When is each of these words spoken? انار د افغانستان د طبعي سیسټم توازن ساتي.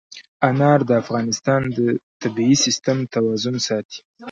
انار 0.49 0.79
د 0.89 0.91
افغانستان 1.03 1.61
د 1.77 1.79
طبعي 2.21 2.53
سیسټم 2.63 2.97
توازن 3.15 3.55
ساتي. 3.67 3.99